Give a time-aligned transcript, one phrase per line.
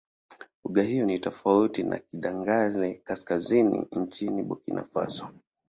[0.63, 5.29] Lugha hiyo ni tofauti na Kidagaare-Kaskazini nchini Burkina Faso.